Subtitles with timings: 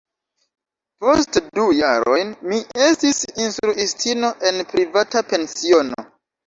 [1.03, 6.09] Poste du jarojn mi estis instruistino en privata pensiono.